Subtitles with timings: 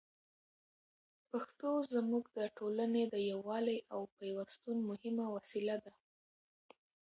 [1.29, 5.93] پښتو زموږ د ټولني د یووالي او پېوستون مهمه وسیله ده.